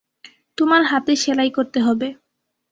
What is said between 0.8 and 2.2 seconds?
হাতে সেলাই করতে হবে।